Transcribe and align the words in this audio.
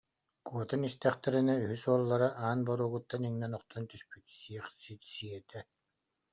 Куотан 0.45 0.81
истэхтэринэ, 0.89 1.53
үһүс 1.63 1.83
уоллара 1.89 2.29
аан 2.43 2.59
боруогуттан 2.67 3.21
иҥнэн 3.29 3.53
охтон 3.57 3.83
түспүт: 3.91 4.23
«Сиэхсит 4.39 5.01
сиэтэ 5.13 5.59